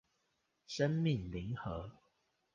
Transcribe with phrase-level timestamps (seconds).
[0.65, 1.91] 生命零和